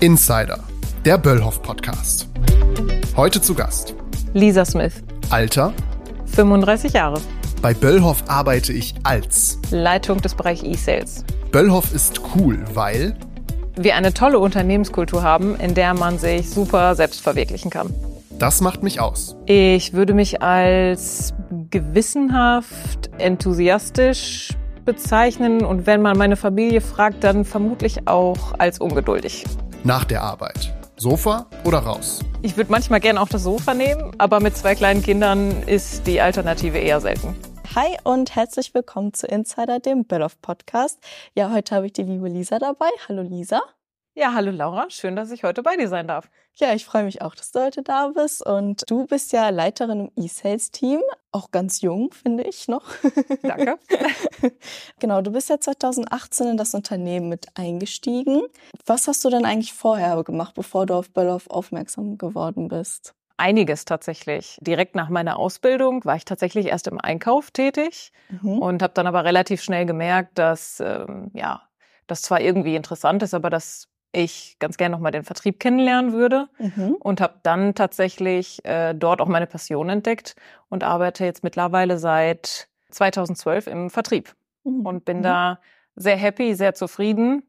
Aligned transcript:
Insider, 0.00 0.60
der 1.04 1.18
Böllhoff 1.18 1.60
Podcast. 1.60 2.28
Heute 3.16 3.40
zu 3.40 3.52
Gast 3.54 3.94
Lisa 4.32 4.64
Smith, 4.64 5.02
Alter. 5.30 5.72
35 6.26 6.92
Jahre, 6.92 7.20
Bei 7.62 7.74
Böllhoff 7.74 8.22
arbeite 8.28 8.72
ich 8.72 8.94
als. 9.02 9.58
Leitung 9.72 10.20
des 10.20 10.36
Bereichs 10.36 10.62
E-Sales. 10.62 11.24
Böllhoff 11.50 11.92
ist 11.92 12.20
cool, 12.36 12.64
weil 12.74 13.16
Wir 13.76 13.96
eine 13.96 14.14
tolle 14.14 14.38
Unternehmenskultur 14.38 15.24
haben, 15.24 15.56
in 15.56 15.74
der 15.74 15.94
man 15.94 16.18
sich 16.18 16.48
super 16.48 16.94
selbst 16.94 17.20
verwirklichen 17.20 17.70
kann. 17.70 17.92
das 18.38 18.60
macht 18.60 18.84
mich 18.84 19.00
aus. 19.00 19.34
Ich 19.46 19.94
würde 19.94 20.14
mich 20.14 20.42
als 20.42 21.34
gewissenhaft, 21.70 23.10
enthusiastisch 23.18 24.50
bezeichnen 24.84 25.64
und 25.64 25.86
wenn 25.88 26.00
man 26.02 26.16
meine 26.16 26.36
Familie 26.36 26.80
fragt, 26.80 27.24
dann 27.24 27.44
vermutlich 27.44 28.06
auch 28.06 28.54
als 28.58 28.78
ungeduldig. 28.78 29.44
Nach 29.84 30.04
der 30.04 30.22
Arbeit. 30.22 30.74
Sofa 30.96 31.46
oder 31.64 31.78
raus? 31.78 32.18
Ich 32.42 32.56
würde 32.56 32.72
manchmal 32.72 32.98
gerne 32.98 33.20
auch 33.20 33.28
das 33.28 33.44
Sofa 33.44 33.74
nehmen, 33.74 34.10
aber 34.18 34.40
mit 34.40 34.56
zwei 34.56 34.74
kleinen 34.74 35.02
Kindern 35.02 35.62
ist 35.62 36.06
die 36.08 36.20
Alternative 36.20 36.78
eher 36.78 37.00
selten. 37.00 37.36
Hi 37.76 37.96
und 38.02 38.34
herzlich 38.34 38.74
willkommen 38.74 39.14
zu 39.14 39.28
Insider, 39.28 39.78
dem 39.78 40.04
Böllhoff 40.04 40.40
Podcast. 40.42 40.98
Ja, 41.34 41.52
heute 41.52 41.76
habe 41.76 41.86
ich 41.86 41.92
die 41.92 42.02
liebe 42.02 42.28
Lisa 42.28 42.58
dabei. 42.58 42.88
Hallo 43.08 43.22
Lisa. 43.22 43.62
Ja, 44.20 44.34
hallo 44.34 44.50
Laura, 44.50 44.90
schön, 44.90 45.14
dass 45.14 45.30
ich 45.30 45.44
heute 45.44 45.62
bei 45.62 45.76
dir 45.76 45.86
sein 45.86 46.08
darf. 46.08 46.28
Ja, 46.56 46.74
ich 46.74 46.84
freue 46.84 47.04
mich 47.04 47.22
auch, 47.22 47.36
dass 47.36 47.52
du 47.52 47.60
heute 47.60 47.84
da 47.84 48.08
bist. 48.08 48.44
Und 48.44 48.82
du 48.90 49.06
bist 49.06 49.30
ja 49.32 49.48
Leiterin 49.50 50.10
im 50.16 50.24
E-Sales-Team. 50.24 51.00
Auch 51.30 51.52
ganz 51.52 51.82
jung, 51.82 52.10
finde 52.12 52.42
ich 52.42 52.66
noch. 52.66 52.82
Danke. 53.44 53.78
genau, 54.98 55.22
du 55.22 55.30
bist 55.30 55.50
ja 55.50 55.60
2018 55.60 56.48
in 56.48 56.56
das 56.56 56.74
Unternehmen 56.74 57.28
mit 57.28 57.46
eingestiegen. 57.54 58.42
Was 58.86 59.06
hast 59.06 59.24
du 59.24 59.30
denn 59.30 59.44
eigentlich 59.44 59.72
vorher 59.72 60.20
gemacht, 60.24 60.54
bevor 60.56 60.84
du 60.84 60.94
auf 60.94 61.10
Böllhoff 61.10 61.48
aufmerksam 61.48 62.18
geworden 62.18 62.66
bist? 62.66 63.14
Einiges 63.36 63.84
tatsächlich. 63.84 64.58
Direkt 64.60 64.96
nach 64.96 65.10
meiner 65.10 65.38
Ausbildung 65.38 66.04
war 66.04 66.16
ich 66.16 66.24
tatsächlich 66.24 66.66
erst 66.66 66.88
im 66.88 67.00
Einkauf 67.00 67.52
tätig 67.52 68.10
Mhm. 68.30 68.58
und 68.58 68.82
habe 68.82 68.94
dann 68.94 69.06
aber 69.06 69.24
relativ 69.24 69.62
schnell 69.62 69.86
gemerkt, 69.86 70.38
dass 70.38 70.80
ähm, 70.80 71.30
ja, 71.34 71.62
das 72.08 72.22
zwar 72.22 72.40
irgendwie 72.40 72.74
interessant 72.74 73.22
ist, 73.22 73.32
aber 73.34 73.48
dass 73.48 73.87
ich 74.12 74.56
ganz 74.58 74.76
gerne 74.76 74.94
noch 74.94 75.00
mal 75.00 75.10
den 75.10 75.24
Vertrieb 75.24 75.60
kennenlernen 75.60 76.12
würde 76.12 76.48
Mhm. 76.58 76.96
und 77.00 77.20
habe 77.20 77.34
dann 77.42 77.74
tatsächlich 77.74 78.64
äh, 78.64 78.94
dort 78.94 79.20
auch 79.20 79.28
meine 79.28 79.46
Passion 79.46 79.88
entdeckt 79.88 80.34
und 80.68 80.82
arbeite 80.84 81.24
jetzt 81.24 81.44
mittlerweile 81.44 81.98
seit 81.98 82.68
2012 82.90 83.66
im 83.66 83.90
Vertrieb 83.90 84.34
Mhm. 84.64 84.86
und 84.86 85.04
bin 85.04 85.18
Mhm. 85.18 85.22
da 85.22 85.60
sehr 85.94 86.16
happy, 86.16 86.54
sehr 86.54 86.74
zufrieden 86.74 87.42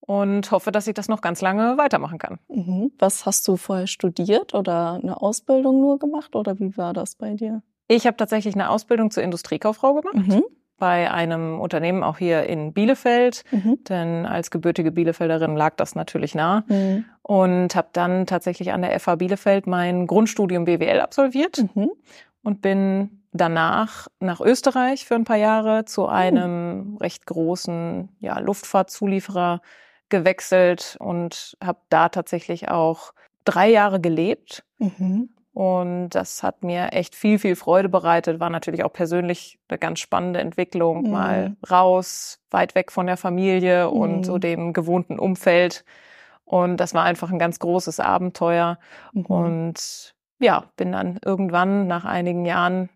und 0.00 0.50
hoffe, 0.50 0.70
dass 0.72 0.86
ich 0.86 0.94
das 0.94 1.08
noch 1.08 1.20
ganz 1.20 1.40
lange 1.40 1.76
weitermachen 1.78 2.18
kann. 2.18 2.38
Mhm. 2.48 2.92
Was 2.98 3.26
hast 3.26 3.46
du 3.48 3.56
vorher 3.56 3.86
studiert 3.86 4.54
oder 4.54 4.94
eine 5.02 5.20
Ausbildung 5.20 5.80
nur 5.80 5.98
gemacht 5.98 6.34
oder 6.36 6.58
wie 6.58 6.76
war 6.76 6.92
das 6.92 7.14
bei 7.16 7.34
dir? 7.34 7.62
Ich 7.88 8.06
habe 8.06 8.16
tatsächlich 8.16 8.54
eine 8.54 8.70
Ausbildung 8.70 9.10
zur 9.10 9.22
Industriekauffrau 9.22 9.94
gemacht 9.94 10.14
Mhm. 10.14 10.44
Bei 10.78 11.10
einem 11.10 11.60
Unternehmen 11.60 12.02
auch 12.02 12.18
hier 12.18 12.44
in 12.44 12.72
Bielefeld, 12.72 13.44
Mhm. 13.52 13.78
denn 13.88 14.26
als 14.26 14.50
gebürtige 14.50 14.90
Bielefelderin 14.90 15.56
lag 15.56 15.76
das 15.76 15.94
natürlich 15.94 16.34
nah 16.34 16.64
Mhm. 16.68 17.04
und 17.22 17.74
habe 17.76 17.88
dann 17.92 18.26
tatsächlich 18.26 18.72
an 18.72 18.82
der 18.82 18.98
FH 18.98 19.16
Bielefeld 19.16 19.66
mein 19.66 20.06
Grundstudium 20.06 20.64
BWL 20.64 21.00
absolviert 21.00 21.64
Mhm. 21.74 21.90
und 22.42 22.60
bin 22.62 23.22
danach 23.32 24.08
nach 24.20 24.40
Österreich 24.40 25.04
für 25.06 25.14
ein 25.14 25.24
paar 25.24 25.36
Jahre 25.36 25.84
zu 25.84 26.06
einem 26.06 26.96
recht 27.00 27.26
großen 27.26 28.08
ja, 28.20 28.38
Luftfahrtzulieferer 28.38 29.60
gewechselt 30.08 30.96
und 31.00 31.56
habe 31.62 31.78
da 31.88 32.08
tatsächlich 32.08 32.68
auch 32.68 33.12
drei 33.44 33.70
Jahre 33.70 34.00
gelebt. 34.00 34.64
Und 35.54 36.10
das 36.10 36.42
hat 36.42 36.64
mir 36.64 36.92
echt 36.92 37.14
viel, 37.14 37.38
viel 37.38 37.54
Freude 37.54 37.88
bereitet. 37.88 38.40
War 38.40 38.50
natürlich 38.50 38.84
auch 38.84 38.92
persönlich 38.92 39.58
eine 39.68 39.78
ganz 39.78 40.00
spannende 40.00 40.40
Entwicklung. 40.40 41.04
Mhm. 41.04 41.10
Mal 41.10 41.56
raus, 41.70 42.40
weit 42.50 42.74
weg 42.74 42.90
von 42.90 43.06
der 43.06 43.16
Familie 43.16 43.88
und 43.88 44.18
Mhm. 44.18 44.24
so 44.24 44.38
dem 44.38 44.72
gewohnten 44.72 45.18
Umfeld. 45.20 45.84
Und 46.44 46.78
das 46.78 46.92
war 46.92 47.04
einfach 47.04 47.30
ein 47.30 47.38
ganz 47.38 47.60
großes 47.60 48.00
Abenteuer. 48.00 48.78
Mhm. 49.12 49.26
Und 49.26 50.14
ja, 50.40 50.64
bin 50.76 50.90
dann 50.90 51.18
irgendwann 51.24 51.86
nach 51.86 52.04
einigen 52.04 52.44
Jahren 52.44 52.88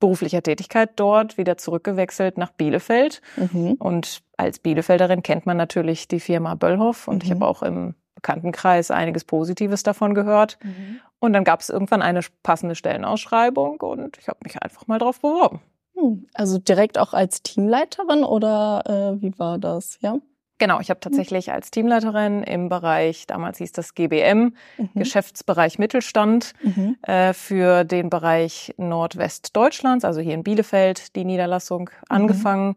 beruflicher 0.00 0.42
Tätigkeit 0.42 0.90
dort 0.96 1.38
wieder 1.38 1.56
zurückgewechselt 1.56 2.36
nach 2.38 2.50
Bielefeld. 2.50 3.22
Mhm. 3.36 3.74
Und 3.78 4.22
als 4.36 4.58
Bielefelderin 4.58 5.22
kennt 5.22 5.46
man 5.46 5.56
natürlich 5.56 6.08
die 6.08 6.18
Firma 6.20 6.56
Böllhoff. 6.56 7.06
Und 7.06 7.22
ich 7.22 7.30
Mhm. 7.30 7.34
habe 7.36 7.46
auch 7.46 7.62
im 7.62 7.94
Bekanntenkreis 8.24 8.90
einiges 8.90 9.24
Positives 9.24 9.82
davon 9.82 10.14
gehört. 10.14 10.56
Mhm. 10.64 11.00
Und 11.18 11.34
dann 11.34 11.44
gab 11.44 11.60
es 11.60 11.68
irgendwann 11.68 12.00
eine 12.00 12.20
passende 12.42 12.74
Stellenausschreibung 12.74 13.80
und 13.80 14.16
ich 14.18 14.28
habe 14.28 14.38
mich 14.44 14.60
einfach 14.62 14.86
mal 14.86 14.98
drauf 14.98 15.20
beworben. 15.20 15.60
Hm, 15.94 16.26
Also 16.34 16.58
direkt 16.58 16.98
auch 16.98 17.12
als 17.12 17.42
Teamleiterin 17.42 18.24
oder 18.24 18.82
äh, 19.18 19.22
wie 19.22 19.38
war 19.38 19.58
das? 19.58 19.98
Ja. 20.00 20.16
Genau, 20.58 20.80
ich 20.80 20.88
habe 20.88 21.00
tatsächlich 21.00 21.52
als 21.52 21.70
Teamleiterin 21.70 22.42
im 22.44 22.68
Bereich, 22.68 23.26
damals 23.26 23.58
hieß 23.58 23.72
das 23.72 23.94
GBM, 23.94 24.54
Mhm. 24.78 24.90
Geschäftsbereich 24.94 25.78
Mittelstand, 25.78 26.52
Mhm. 26.62 26.96
äh, 27.02 27.32
für 27.34 27.84
den 27.84 28.08
Bereich 28.08 28.72
Nordwestdeutschlands, 28.78 30.04
also 30.04 30.20
hier 30.20 30.34
in 30.34 30.44
Bielefeld, 30.44 31.14
die 31.16 31.24
Niederlassung 31.26 31.90
angefangen 32.08 32.76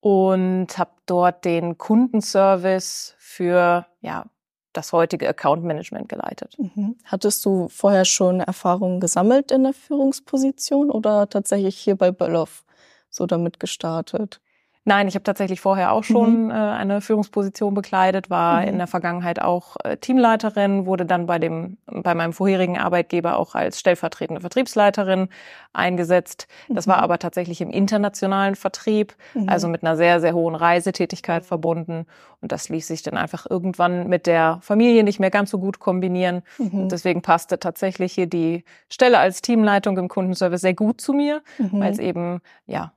und 0.00 0.76
habe 0.78 0.90
dort 1.06 1.44
den 1.44 1.78
Kundenservice 1.78 3.14
für 3.18 3.86
ja, 4.00 4.24
das 4.72 4.92
heutige 4.92 5.28
Account 5.28 5.64
Management 5.64 6.08
geleitet. 6.08 6.56
Mhm. 6.58 6.96
Hattest 7.04 7.44
du 7.44 7.68
vorher 7.68 8.04
schon 8.04 8.40
Erfahrungen 8.40 9.00
gesammelt 9.00 9.50
in 9.50 9.64
der 9.64 9.72
Führungsposition 9.72 10.90
oder 10.90 11.28
tatsächlich 11.28 11.78
hier 11.78 11.96
bei 11.96 12.10
Böllhoff 12.10 12.64
so 13.10 13.26
damit 13.26 13.60
gestartet? 13.60 14.40
Nein, 14.84 15.06
ich 15.06 15.14
habe 15.14 15.22
tatsächlich 15.22 15.60
vorher 15.60 15.92
auch 15.92 16.02
schon 16.02 16.50
äh, 16.50 16.54
eine 16.54 17.00
Führungsposition 17.00 17.72
bekleidet, 17.72 18.30
war 18.30 18.62
Mhm. 18.62 18.68
in 18.68 18.78
der 18.78 18.88
Vergangenheit 18.88 19.40
auch 19.40 19.76
äh, 19.84 19.96
Teamleiterin, 19.96 20.86
wurde 20.86 21.06
dann 21.06 21.26
bei 21.26 21.38
dem 21.38 21.76
bei 21.86 22.14
meinem 22.16 22.32
vorherigen 22.32 22.78
Arbeitgeber 22.78 23.36
auch 23.36 23.54
als 23.54 23.78
stellvertretende 23.78 24.40
Vertriebsleiterin 24.40 25.28
eingesetzt. 25.72 26.48
Das 26.68 26.88
war 26.88 26.96
Mhm. 26.96 27.02
aber 27.04 27.18
tatsächlich 27.20 27.60
im 27.60 27.70
internationalen 27.70 28.56
Vertrieb, 28.56 29.14
Mhm. 29.34 29.48
also 29.48 29.68
mit 29.68 29.84
einer 29.84 29.96
sehr 29.96 30.20
sehr 30.20 30.34
hohen 30.34 30.56
Reisetätigkeit 30.56 31.44
verbunden 31.44 32.06
und 32.40 32.50
das 32.50 32.68
ließ 32.68 32.88
sich 32.88 33.02
dann 33.04 33.16
einfach 33.16 33.46
irgendwann 33.48 34.08
mit 34.08 34.26
der 34.26 34.58
Familie 34.62 35.04
nicht 35.04 35.20
mehr 35.20 35.30
ganz 35.30 35.50
so 35.50 35.58
gut 35.60 35.78
kombinieren. 35.78 36.42
Mhm. 36.58 36.88
Deswegen 36.88 37.22
passte 37.22 37.60
tatsächlich 37.60 38.14
hier 38.14 38.26
die 38.26 38.64
Stelle 38.88 39.18
als 39.20 39.42
Teamleitung 39.42 39.96
im 39.96 40.08
Kundenservice 40.08 40.60
sehr 40.62 40.74
gut 40.74 41.00
zu 41.00 41.12
mir 41.12 41.40
Mhm. 41.58 41.80
weil 41.80 41.92
es 41.92 41.98
eben 42.00 42.40
ja 42.66 42.92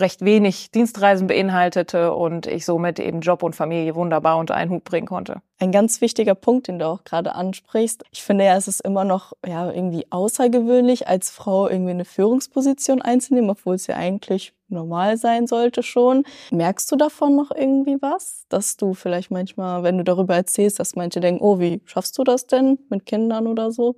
recht 0.00 0.24
wenig 0.24 0.70
Dienstreisen 0.70 1.26
beinhaltete 1.26 2.14
und 2.14 2.46
ich 2.46 2.64
somit 2.64 2.98
eben 2.98 3.20
Job 3.20 3.42
und 3.42 3.54
Familie 3.54 3.94
wunderbar 3.94 4.38
unter 4.38 4.54
einen 4.54 4.70
Hut 4.70 4.84
bringen 4.84 5.06
konnte. 5.06 5.42
Ein 5.58 5.72
ganz 5.72 6.00
wichtiger 6.00 6.34
Punkt, 6.34 6.68
den 6.68 6.78
du 6.78 6.86
auch 6.86 7.04
gerade 7.04 7.34
ansprichst. 7.34 8.04
Ich 8.10 8.22
finde 8.22 8.44
ja, 8.44 8.56
es 8.56 8.66
ist 8.66 8.80
immer 8.80 9.04
noch 9.04 9.32
ja 9.46 9.70
irgendwie 9.70 10.06
außergewöhnlich, 10.10 11.06
als 11.06 11.30
Frau 11.30 11.68
irgendwie 11.68 11.90
eine 11.90 12.04
Führungsposition 12.04 13.02
einzunehmen, 13.02 13.50
obwohl 13.50 13.74
es 13.74 13.86
ja 13.86 13.96
eigentlich 13.96 14.54
normal 14.68 15.16
sein 15.16 15.46
sollte 15.46 15.82
schon. 15.82 16.24
Merkst 16.50 16.90
du 16.90 16.96
davon 16.96 17.36
noch 17.36 17.50
irgendwie 17.50 17.98
was? 18.00 18.44
Dass 18.48 18.76
du 18.76 18.94
vielleicht 18.94 19.30
manchmal, 19.30 19.82
wenn 19.82 19.98
du 19.98 20.04
darüber 20.04 20.34
erzählst, 20.34 20.80
dass 20.80 20.96
manche 20.96 21.20
denken, 21.20 21.42
oh, 21.42 21.58
wie 21.58 21.82
schaffst 21.84 22.16
du 22.18 22.24
das 22.24 22.46
denn 22.46 22.78
mit 22.88 23.04
Kindern 23.04 23.46
oder 23.46 23.70
so? 23.70 23.96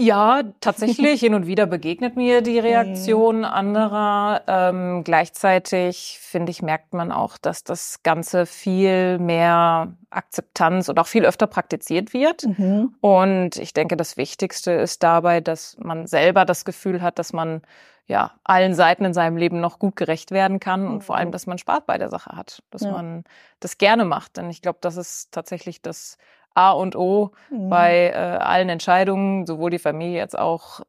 Ja, 0.00 0.42
tatsächlich. 0.60 1.20
Hin 1.20 1.34
und 1.34 1.46
wieder 1.46 1.66
begegnet 1.66 2.16
mir 2.16 2.40
die 2.40 2.58
Reaktion 2.58 3.44
anderer. 3.44 4.42
Ähm, 4.46 5.04
gleichzeitig, 5.04 6.18
finde 6.20 6.50
ich, 6.50 6.62
merkt 6.62 6.94
man 6.94 7.12
auch, 7.12 7.36
dass 7.36 7.64
das 7.64 8.02
Ganze 8.02 8.46
viel 8.46 9.18
mehr 9.18 9.92
Akzeptanz 10.08 10.88
und 10.88 10.98
auch 10.98 11.06
viel 11.06 11.26
öfter 11.26 11.46
praktiziert 11.46 12.14
wird. 12.14 12.46
Mhm. 12.46 12.94
Und 13.00 13.56
ich 13.56 13.74
denke, 13.74 13.96
das 13.96 14.16
Wichtigste 14.16 14.72
ist 14.72 15.02
dabei, 15.02 15.40
dass 15.40 15.76
man 15.78 16.06
selber 16.06 16.44
das 16.46 16.64
Gefühl 16.64 17.02
hat, 17.02 17.18
dass 17.18 17.32
man 17.34 17.60
ja 18.06 18.32
allen 18.42 18.74
Seiten 18.74 19.04
in 19.04 19.14
seinem 19.14 19.36
Leben 19.36 19.60
noch 19.60 19.78
gut 19.78 19.94
gerecht 19.96 20.30
werden 20.32 20.58
kann 20.60 20.88
und 20.88 21.04
vor 21.04 21.16
allem, 21.16 21.30
dass 21.30 21.46
man 21.46 21.58
Spaß 21.58 21.82
bei 21.86 21.96
der 21.98 22.08
Sache 22.08 22.34
hat, 22.34 22.62
dass 22.70 22.82
Ja. 22.82 22.90
man 22.90 23.24
das 23.60 23.78
gerne 23.78 24.04
macht. 24.04 24.36
Denn 24.38 24.50
ich 24.50 24.62
glaube, 24.62 24.78
das 24.80 24.96
ist 24.96 25.30
tatsächlich 25.30 25.80
das 25.82 26.16
A 26.54 26.72
und 26.72 26.96
O 26.96 27.30
Mhm. 27.50 27.68
bei 27.70 28.08
äh, 28.08 28.14
allen 28.14 28.68
Entscheidungen, 28.68 29.46
sowohl 29.46 29.70
die 29.70 29.78
Familie 29.78 30.22
als 30.22 30.34
auch 30.34 30.80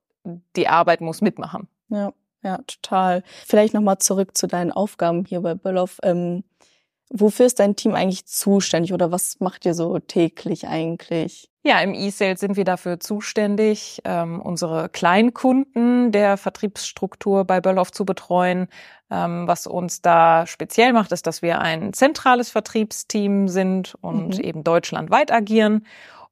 die 0.56 0.68
Arbeit 0.68 1.02
muss 1.02 1.22
mitmachen. 1.22 1.68
Ja, 1.90 2.13
ja, 2.44 2.60
total. 2.68 3.24
Vielleicht 3.46 3.74
nochmal 3.74 4.00
zurück 4.00 4.38
zu 4.38 4.48
deinen 4.48 4.72
Aufgaben 4.72 5.25
hier 5.25 5.42
bei 5.42 5.54
Böllhoff. 5.56 6.00
Ähm, 6.04 6.44
wofür 7.12 7.46
ist 7.46 7.60
dein 7.60 7.75
Team 7.75 7.94
eigentlich 7.94 8.25
zuständig 8.25 8.94
oder 8.94 9.12
was 9.12 9.40
macht 9.40 9.66
ihr 9.66 9.74
so 9.74 10.00
täglich 10.00 10.68
eigentlich? 10.68 11.50
Ja, 11.63 11.80
im 11.80 11.94
E-Sales 11.94 12.40
sind 12.40 12.58
wir 12.58 12.63
dafür 12.63 13.00
zuständig, 13.00 14.02
ähm, 14.04 14.42
unsere 14.42 14.90
Kleinkunden 14.90 16.12
der 16.12 16.38
Vertriebsstruktur 16.38 17.46
bei 17.46 17.62
Böllhoff 17.62 17.92
zu 17.92 18.04
betreuen. 18.04 18.68
Ähm, 19.12 19.48
was 19.48 19.68
uns 19.68 20.02
da 20.02 20.48
speziell 20.48 20.92
macht, 20.92 21.12
ist, 21.12 21.28
dass 21.28 21.44
wir 21.44 21.60
ein 21.62 21.94
zentrales 21.94 22.50
Vertriebsteam 22.50 23.48
sind 23.48 23.96
und 24.02 24.38
mhm. 24.38 24.44
eben 24.44 24.63
deutschlandweit 24.63 25.31
agieren 25.31 25.86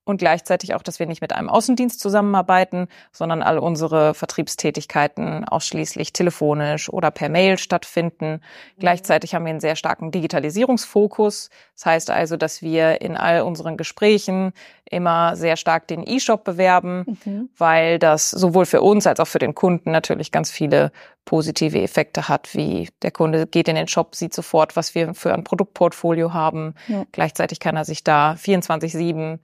und 0.10 0.18
gleichzeitig 0.18 0.74
auch, 0.74 0.82
dass 0.82 0.98
wir 0.98 1.06
nicht 1.06 1.22
mit 1.22 1.34
einem 1.34 1.50
Außendienst 1.50 2.00
zusammenarbeiten, 2.00 2.88
sondern 3.12 3.44
all 3.44 3.60
unsere 3.60 4.16
Vertriebstätigkeiten 4.16 5.46
ausschließlich 5.46 6.14
telefonisch 6.14 6.90
oder 6.92 7.12
per 7.12 7.30
Mail 7.30 7.60
stattfinden. 7.60 8.32
Mhm. 8.32 8.80
Gleichzeitig 8.80 9.36
haben 9.36 9.46
wir 9.46 9.52
einen 9.52 9.60
sehr 9.60 9.76
starken 9.76 10.10
Digitalisierungsfokus. 10.10 11.52
Das 11.76 11.86
heißt 11.86 12.10
also, 12.10 12.38
dass 12.38 12.64
wir 12.64 13.02
in 13.02 13.16
all 13.18 13.44
unseren 13.44 13.78
Gesprächen 13.78 14.54
immer 14.90 15.36
sehr 15.36 15.58
stark 15.58 15.88
den 15.88 16.04
E-Shop 16.06 16.44
bewerben, 16.44 17.20
mhm. 17.24 17.50
weil 17.56 18.00
das 18.00 18.32
sowohl 18.32 18.66
für 18.66 18.82
uns 18.82 19.06
als 19.06 19.20
auch 19.20 19.28
für 19.28 19.38
den 19.38 19.54
Kunden 19.54 19.92
natürlich 19.92 20.32
ganz 20.32 20.50
viele 20.50 20.92
positive 21.24 21.80
Effekte 21.80 22.28
hat, 22.28 22.56
wie 22.56 22.90
der 23.04 23.12
Kunde 23.12 23.46
geht 23.46 23.68
in 23.68 23.76
den 23.76 23.88
Shop, 23.88 24.16
sieht 24.16 24.34
sofort, 24.34 24.76
was 24.76 24.96
wir 24.96 25.14
für 25.14 25.36
ein 25.36 25.44
Produktportfolio 25.44 26.34
haben. 26.34 26.74
Ja. 26.88 27.06
Gleichzeitig 27.12 27.60
kann 27.60 27.78
er 27.78 27.86
sich 27.86 28.04
da 28.04 28.34
24-7 28.34 29.38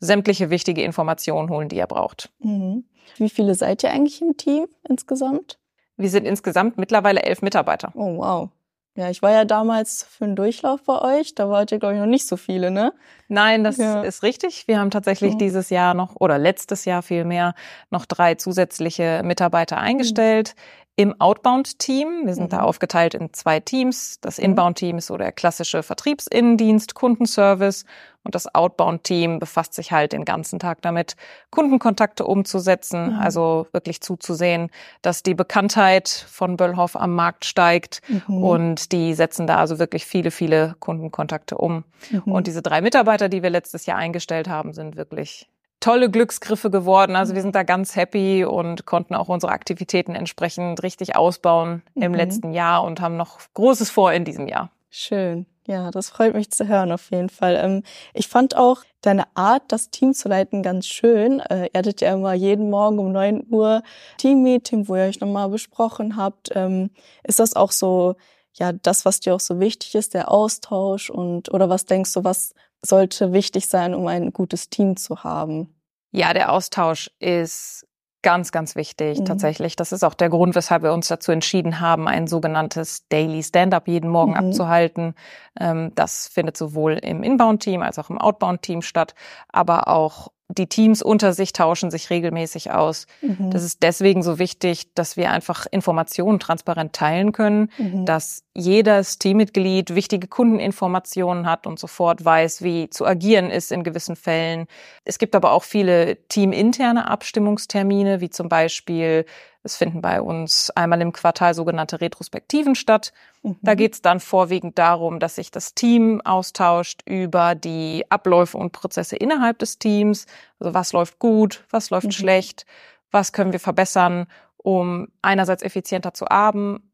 sämtliche 0.00 0.50
wichtige 0.50 0.82
Informationen 0.82 1.50
holen, 1.50 1.68
die 1.68 1.78
er 1.78 1.86
braucht. 1.86 2.30
Mhm. 2.40 2.84
Wie 3.16 3.30
viele 3.30 3.54
seid 3.54 3.82
ihr 3.82 3.90
eigentlich 3.90 4.22
im 4.22 4.36
Team 4.36 4.66
insgesamt? 4.88 5.58
Wir 5.96 6.08
sind 6.08 6.26
insgesamt 6.26 6.78
mittlerweile 6.78 7.22
elf 7.22 7.42
Mitarbeiter. 7.42 7.92
Oh, 7.94 8.16
wow. 8.16 8.48
Ja, 8.96 9.08
ich 9.08 9.22
war 9.22 9.30
ja 9.30 9.44
damals 9.44 10.02
für 10.02 10.24
einen 10.24 10.36
Durchlauf 10.36 10.82
bei 10.82 11.20
euch. 11.20 11.34
Da 11.34 11.48
wart 11.48 11.70
ihr, 11.70 11.78
glaube 11.78 11.94
ich, 11.94 12.00
noch 12.00 12.06
nicht 12.06 12.26
so 12.26 12.36
viele, 12.36 12.70
ne? 12.70 12.92
Nein, 13.28 13.62
das 13.62 13.76
ja. 13.76 14.02
ist 14.02 14.22
richtig. 14.22 14.66
Wir 14.66 14.80
haben 14.80 14.90
tatsächlich 14.90 15.34
mhm. 15.34 15.38
dieses 15.38 15.70
Jahr 15.70 15.94
noch 15.94 16.16
oder 16.16 16.38
letztes 16.38 16.84
Jahr 16.84 17.02
vielmehr 17.02 17.54
noch 17.90 18.04
drei 18.04 18.34
zusätzliche 18.34 19.22
Mitarbeiter 19.24 19.78
eingestellt. 19.78 20.54
Mhm 20.56 20.79
im 21.00 21.18
Outbound-Team. 21.18 22.26
Wir 22.26 22.34
sind 22.34 22.44
mhm. 22.44 22.56
da 22.56 22.60
aufgeteilt 22.60 23.14
in 23.14 23.32
zwei 23.32 23.58
Teams. 23.58 24.20
Das 24.20 24.36
mhm. 24.36 24.44
Inbound-Team 24.44 24.98
ist 24.98 25.06
so 25.06 25.16
der 25.16 25.32
klassische 25.32 25.82
Vertriebsinnendienst, 25.82 26.94
Kundenservice. 26.94 27.86
Und 28.22 28.34
das 28.34 28.54
Outbound-Team 28.54 29.38
befasst 29.38 29.72
sich 29.72 29.92
halt 29.92 30.12
den 30.12 30.26
ganzen 30.26 30.58
Tag 30.58 30.82
damit, 30.82 31.16
Kundenkontakte 31.50 32.26
umzusetzen, 32.26 33.14
mhm. 33.14 33.18
also 33.18 33.66
wirklich 33.72 34.02
zuzusehen, 34.02 34.68
dass 35.00 35.22
die 35.22 35.32
Bekanntheit 35.32 36.10
von 36.10 36.58
Böllhoff 36.58 36.96
am 36.96 37.14
Markt 37.14 37.46
steigt. 37.46 38.02
Mhm. 38.08 38.44
Und 38.44 38.92
die 38.92 39.14
setzen 39.14 39.46
da 39.46 39.56
also 39.56 39.78
wirklich 39.78 40.04
viele, 40.04 40.30
viele 40.30 40.76
Kundenkontakte 40.80 41.56
um. 41.56 41.84
Mhm. 42.10 42.30
Und 42.30 42.46
diese 42.46 42.60
drei 42.60 42.82
Mitarbeiter, 42.82 43.30
die 43.30 43.42
wir 43.42 43.50
letztes 43.50 43.86
Jahr 43.86 43.96
eingestellt 43.96 44.50
haben, 44.50 44.74
sind 44.74 44.96
wirklich 44.96 45.48
tolle 45.80 46.10
Glücksgriffe 46.10 46.70
geworden. 46.70 47.16
Also 47.16 47.34
wir 47.34 47.42
sind 47.42 47.54
da 47.54 47.62
ganz 47.62 47.96
happy 47.96 48.44
und 48.44 48.86
konnten 48.86 49.14
auch 49.14 49.28
unsere 49.28 49.52
Aktivitäten 49.52 50.14
entsprechend 50.14 50.82
richtig 50.82 51.16
ausbauen 51.16 51.82
mhm. 51.94 52.02
im 52.02 52.14
letzten 52.14 52.52
Jahr 52.52 52.84
und 52.84 53.00
haben 53.00 53.16
noch 53.16 53.40
Großes 53.54 53.90
vor 53.90 54.12
in 54.12 54.24
diesem 54.24 54.46
Jahr. 54.46 54.70
Schön. 54.90 55.46
Ja, 55.66 55.90
das 55.90 56.10
freut 56.10 56.34
mich 56.34 56.50
zu 56.50 56.66
hören 56.66 56.90
auf 56.90 57.10
jeden 57.10 57.28
Fall. 57.28 57.56
Ähm, 57.62 57.82
ich 58.12 58.28
fand 58.28 58.56
auch 58.56 58.82
deine 59.02 59.24
Art, 59.36 59.62
das 59.68 59.90
Team 59.90 60.14
zu 60.14 60.28
leiten, 60.28 60.62
ganz 60.62 60.86
schön. 60.86 61.38
Äh, 61.40 61.68
ihr 61.72 61.78
hattet 61.78 62.00
ja 62.00 62.12
immer 62.12 62.32
jeden 62.32 62.70
Morgen 62.70 62.98
um 62.98 63.12
neun 63.12 63.46
Uhr 63.48 63.82
Teammeeting, 64.18 64.88
wo 64.88 64.96
ihr 64.96 65.04
euch 65.04 65.20
nochmal 65.20 65.48
besprochen 65.48 66.16
habt. 66.16 66.50
Ähm, 66.54 66.90
ist 67.22 67.38
das 67.38 67.54
auch 67.54 67.70
so, 67.70 68.16
ja, 68.54 68.72
das, 68.72 69.04
was 69.04 69.20
dir 69.20 69.34
auch 69.34 69.40
so 69.40 69.60
wichtig 69.60 69.94
ist, 69.94 70.14
der 70.14 70.30
Austausch 70.30 71.08
und, 71.08 71.52
oder 71.54 71.68
was 71.68 71.84
denkst 71.84 72.12
du, 72.14 72.24
was 72.24 72.52
sollte 72.84 73.32
wichtig 73.32 73.68
sein, 73.68 73.94
um 73.94 74.06
ein 74.06 74.32
gutes 74.32 74.70
Team 74.70 74.96
zu 74.96 75.22
haben. 75.22 75.74
Ja, 76.12 76.32
der 76.32 76.52
Austausch 76.52 77.10
ist 77.18 77.86
ganz, 78.22 78.52
ganz 78.52 78.76
wichtig 78.76 79.20
mhm. 79.20 79.24
tatsächlich. 79.24 79.76
Das 79.76 79.92
ist 79.92 80.04
auch 80.04 80.14
der 80.14 80.28
Grund, 80.28 80.54
weshalb 80.54 80.82
wir 80.82 80.92
uns 80.92 81.08
dazu 81.08 81.32
entschieden 81.32 81.80
haben, 81.80 82.06
ein 82.08 82.26
sogenanntes 82.26 83.06
Daily 83.08 83.42
Stand-up 83.42 83.88
jeden 83.88 84.10
Morgen 84.10 84.32
mhm. 84.32 84.36
abzuhalten. 84.36 85.14
Ähm, 85.58 85.92
das 85.94 86.28
findet 86.28 86.56
sowohl 86.56 86.94
im 86.94 87.22
Inbound-Team 87.22 87.82
als 87.82 87.98
auch 87.98 88.10
im 88.10 88.18
Outbound-Team 88.18 88.82
statt, 88.82 89.14
aber 89.48 89.88
auch 89.88 90.28
die 90.50 90.66
Teams 90.66 91.02
unter 91.02 91.32
sich 91.32 91.52
tauschen 91.52 91.90
sich 91.90 92.10
regelmäßig 92.10 92.72
aus. 92.72 93.06
Mhm. 93.20 93.50
Das 93.50 93.62
ist 93.62 93.82
deswegen 93.82 94.22
so 94.22 94.38
wichtig, 94.38 94.92
dass 94.94 95.16
wir 95.16 95.30
einfach 95.30 95.66
Informationen 95.70 96.40
transparent 96.40 96.92
teilen 96.92 97.32
können, 97.32 97.70
mhm. 97.78 98.04
dass 98.04 98.44
jedes 98.54 99.18
Teammitglied 99.18 99.94
wichtige 99.94 100.26
Kundeninformationen 100.26 101.46
hat 101.46 101.66
und 101.66 101.78
sofort 101.78 102.24
weiß, 102.24 102.62
wie 102.62 102.90
zu 102.90 103.06
agieren 103.06 103.50
ist 103.50 103.70
in 103.70 103.84
gewissen 103.84 104.16
Fällen. 104.16 104.66
Es 105.04 105.18
gibt 105.18 105.36
aber 105.36 105.52
auch 105.52 105.62
viele 105.62 106.16
teaminterne 106.28 107.08
Abstimmungstermine, 107.08 108.20
wie 108.20 108.30
zum 108.30 108.48
Beispiel 108.48 109.24
es 109.62 109.76
finden 109.76 110.00
bei 110.00 110.22
uns 110.22 110.70
einmal 110.70 111.00
im 111.02 111.12
Quartal 111.12 111.54
sogenannte 111.54 112.00
Retrospektiven 112.00 112.74
statt. 112.74 113.12
Mhm. 113.42 113.56
Da 113.62 113.74
geht 113.74 113.94
es 113.94 114.02
dann 114.02 114.20
vorwiegend 114.20 114.78
darum, 114.78 115.20
dass 115.20 115.36
sich 115.36 115.50
das 115.50 115.74
Team 115.74 116.20
austauscht 116.22 117.02
über 117.04 117.54
die 117.54 118.04
Abläufe 118.08 118.56
und 118.56 118.72
Prozesse 118.72 119.16
innerhalb 119.16 119.58
des 119.58 119.78
Teams. 119.78 120.26
Also 120.58 120.72
was 120.72 120.92
läuft 120.92 121.18
gut, 121.18 121.64
was 121.70 121.90
läuft 121.90 122.06
mhm. 122.06 122.12
schlecht, 122.12 122.66
was 123.10 123.32
können 123.32 123.52
wir 123.52 123.60
verbessern, 123.60 124.26
um 124.56 125.08
einerseits 125.22 125.62
effizienter 125.62 126.14
zu, 126.14 126.26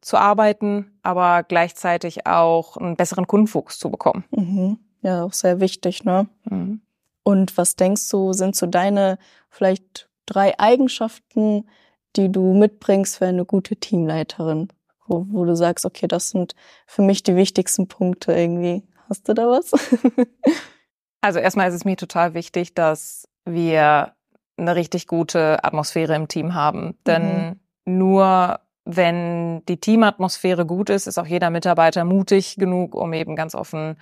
zu 0.00 0.16
arbeiten, 0.16 0.98
aber 1.02 1.42
gleichzeitig 1.42 2.26
auch 2.26 2.76
einen 2.76 2.96
besseren 2.96 3.26
Kundenfokus 3.26 3.78
zu 3.78 3.90
bekommen. 3.90 4.24
Mhm. 4.30 4.78
Ja, 5.02 5.22
auch 5.22 5.32
sehr 5.32 5.60
wichtig, 5.60 6.04
ne? 6.04 6.28
Mhm. 6.44 6.80
Und 7.22 7.56
was 7.56 7.76
denkst 7.76 8.08
du, 8.08 8.32
sind 8.32 8.54
so 8.54 8.66
deine 8.66 9.18
vielleicht 9.50 10.08
drei 10.26 10.58
Eigenschaften, 10.58 11.68
die 12.16 12.30
du 12.30 12.54
mitbringst 12.54 13.18
für 13.18 13.26
eine 13.26 13.44
gute 13.44 13.76
Teamleiterin? 13.76 14.68
Wo, 15.06 15.26
wo 15.28 15.44
du 15.44 15.54
sagst, 15.54 15.84
okay, 15.84 16.08
das 16.08 16.30
sind 16.30 16.54
für 16.86 17.02
mich 17.02 17.22
die 17.22 17.36
wichtigsten 17.36 17.86
Punkte 17.86 18.32
irgendwie. 18.32 18.82
Hast 19.08 19.28
du 19.28 19.34
da 19.34 19.48
was? 19.48 19.72
also 21.20 21.38
erstmal 21.38 21.68
ist 21.68 21.74
es 21.74 21.84
mir 21.84 21.96
total 21.96 22.34
wichtig, 22.34 22.74
dass 22.74 23.28
wir 23.44 24.14
eine 24.56 24.74
richtig 24.74 25.06
gute 25.06 25.62
Atmosphäre 25.62 26.14
im 26.14 26.28
Team 26.28 26.54
haben. 26.54 26.98
Denn 27.06 27.58
mhm. 27.84 27.98
nur 27.98 28.60
wenn 28.84 29.64
die 29.66 29.78
Teamatmosphäre 29.78 30.64
gut 30.64 30.90
ist, 30.90 31.06
ist 31.06 31.18
auch 31.18 31.26
jeder 31.26 31.50
Mitarbeiter 31.50 32.04
mutig 32.04 32.56
genug, 32.56 32.94
um 32.94 33.12
eben 33.12 33.34
ganz 33.34 33.54
offen 33.54 33.96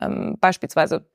ähm, 0.00 0.36
beispielsweise 0.40 1.06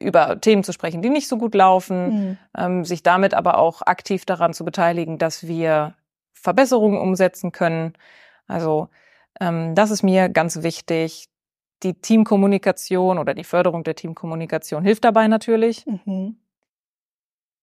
über 0.00 0.40
Themen 0.40 0.64
zu 0.64 0.72
sprechen, 0.72 1.02
die 1.02 1.10
nicht 1.10 1.28
so 1.28 1.38
gut 1.38 1.54
laufen, 1.54 2.28
mhm. 2.28 2.38
ähm, 2.56 2.84
sich 2.84 3.02
damit 3.02 3.34
aber 3.34 3.58
auch 3.58 3.82
aktiv 3.82 4.24
daran 4.24 4.52
zu 4.52 4.64
beteiligen, 4.64 5.18
dass 5.18 5.46
wir 5.46 5.94
Verbesserungen 6.32 7.00
umsetzen 7.00 7.52
können. 7.52 7.94
Also 8.46 8.88
ähm, 9.40 9.74
das 9.74 9.90
ist 9.90 10.02
mir 10.02 10.28
ganz 10.28 10.62
wichtig. 10.62 11.28
Die 11.82 11.94
Teamkommunikation 11.94 13.18
oder 13.18 13.34
die 13.34 13.44
Förderung 13.44 13.84
der 13.84 13.94
Teamkommunikation 13.94 14.84
hilft 14.84 15.04
dabei 15.04 15.28
natürlich. 15.28 15.86
Mhm. 15.86 16.36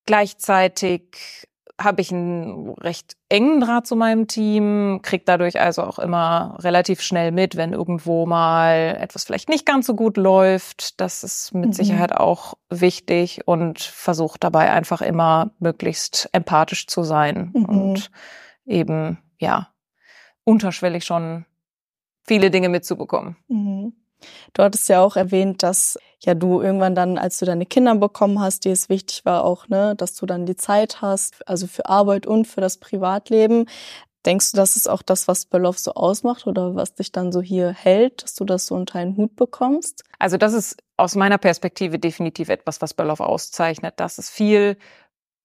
Gleichzeitig 0.06 1.48
habe 1.80 2.02
ich 2.02 2.12
einen 2.12 2.70
recht 2.74 3.16
engen 3.30 3.62
Draht 3.62 3.88
zu 3.88 3.96
meinem 3.96 4.28
Team, 4.28 5.00
kriege 5.02 5.24
dadurch 5.26 5.60
also 5.60 5.84
auch 5.84 5.98
immer 5.98 6.58
relativ 6.60 7.02
schnell 7.02 7.32
mit, 7.32 7.56
wenn 7.56 7.74
irgendwo 7.74 8.26
mal 8.26 8.98
etwas 9.00 9.24
vielleicht 9.24 9.50
nicht 9.50 9.66
ganz 9.66 9.88
so 9.88 9.96
gut 9.96 10.18
läuft. 10.18 11.00
Das 11.00 11.24
ist 11.24 11.54
mit 11.54 11.70
mhm. 11.70 11.74
Sicherheit 11.74 12.16
auch 12.16 12.56
wichtig 12.70 13.48
und 13.48 13.80
versuche 13.80 14.38
dabei 14.40 14.72
einfach 14.72 15.02
immer 15.02 15.52
möglichst 15.60 16.30
empathisch 16.34 16.88
zu 16.88 17.04
sein 17.04 17.52
mhm. 17.54 17.66
und 17.66 18.12
eben, 18.66 19.18
ja, 19.40 19.70
unterschwellig 20.44 21.06
schon 21.06 21.46
viele 22.28 22.52
Dinge 22.52 22.70
mitzubekommen. 22.70 23.38
Mhm. 23.48 23.94
Du 24.54 24.64
hattest 24.64 24.90
ja 24.90 25.02
auch 25.02 25.16
erwähnt, 25.16 25.64
dass 25.64 25.98
ja 26.20 26.34
du 26.34 26.62
irgendwann 26.62 26.96
dann, 26.96 27.18
als 27.18 27.40
du 27.40 27.46
deine 27.46 27.66
Kinder 27.66 27.96
bekommen 27.96 28.40
hast, 28.40 28.66
dir 28.66 28.74
es 28.74 28.90
wichtig 28.90 29.26
war 29.26 29.44
auch, 29.44 29.68
ne, 29.68 29.96
dass 29.96 30.16
du 30.16 30.26
dann 30.26 30.46
die 30.46 30.56
Zeit 30.56 31.02
hast, 31.02 31.48
also 31.48 31.68
für 31.68 31.86
Arbeit 31.86 32.28
und 32.28 32.46
für 32.46 32.62
das 32.62 32.78
Privatleben. 32.78 33.66
Denkst 34.26 34.52
du, 34.52 34.58
das 34.58 34.76
ist 34.76 34.90
auch 34.90 35.02
das, 35.02 35.28
was 35.30 35.46
Beloff 35.46 35.80
so 35.80 35.94
ausmacht 35.94 36.46
oder 36.46 36.76
was 36.76 36.94
dich 36.94 37.12
dann 37.12 37.32
so 37.32 37.42
hier 37.42 37.72
hält, 37.72 38.24
dass 38.24 38.36
du 38.36 38.44
das 38.44 38.66
so 38.66 38.76
unter 38.76 39.00
einen 39.00 39.16
Hut 39.16 39.36
bekommst? 39.38 40.04
Also 40.20 40.38
das 40.38 40.54
ist 40.54 40.78
aus 40.98 41.16
meiner 41.16 41.38
Perspektive 41.38 42.00
definitiv 42.00 42.50
etwas, 42.50 42.82
was 42.82 42.94
Beloff 42.94 43.22
auszeichnet, 43.22 43.94
dass 43.98 44.18
es 44.18 44.30
viel 44.30 44.78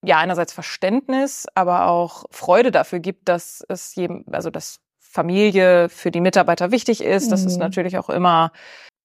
ja 0.04 0.18
einerseits 0.18 0.52
Verständnis, 0.52 1.46
aber 1.54 1.86
auch 1.86 2.24
Freude 2.30 2.72
dafür 2.72 2.98
gibt, 2.98 3.28
dass 3.28 3.64
es 3.68 3.94
jedem, 3.94 4.24
also 4.32 4.50
dass 4.50 4.80
Familie 5.14 5.88
für 5.88 6.10
die 6.10 6.20
Mitarbeiter 6.20 6.72
wichtig 6.72 7.00
ist. 7.00 7.30
Das 7.30 7.42
mhm. 7.42 7.46
ist 7.48 7.56
natürlich 7.58 7.96
auch 7.98 8.10
immer 8.10 8.50